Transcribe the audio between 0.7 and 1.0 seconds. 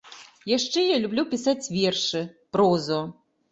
я